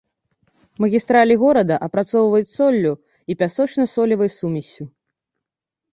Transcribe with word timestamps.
Магістралі 0.85 1.35
горада 1.43 1.77
апрацоўваюць 1.89 2.51
соллю 2.57 2.93
і 3.35 3.39
пясочна-солевай 3.43 4.29
сумессю. 4.41 4.83